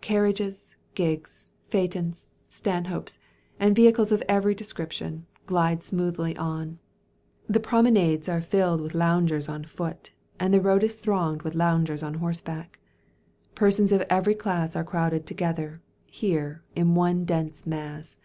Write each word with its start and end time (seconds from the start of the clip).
Carriages, 0.00 0.76
gigs, 0.94 1.44
phaetons, 1.66 2.28
stanhopes, 2.48 3.18
and 3.58 3.74
vehicles 3.74 4.12
of 4.12 4.22
every 4.28 4.54
description, 4.54 5.26
glide 5.46 5.82
smoothly 5.82 6.36
on. 6.36 6.78
The 7.48 7.58
promenades 7.58 8.28
are 8.28 8.40
filled 8.40 8.80
with 8.80 8.94
loungers 8.94 9.48
on 9.48 9.64
foot, 9.64 10.12
and 10.38 10.54
the 10.54 10.60
road 10.60 10.84
is 10.84 10.94
thronged 10.94 11.42
with 11.42 11.56
loungers 11.56 12.04
on 12.04 12.14
horseback. 12.14 12.78
Persons 13.56 13.90
of 13.90 14.04
every 14.08 14.36
class 14.36 14.76
are 14.76 14.84
crowded 14.84 15.26
together, 15.26 15.82
here, 16.06 16.62
in 16.76 16.94
one 16.94 17.24
dense 17.24 17.66
mass. 17.66 18.16